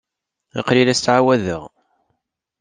Aql-iyi 0.59 0.85
la 0.87 0.93
as-ttɛawadeɣ. 0.95 1.63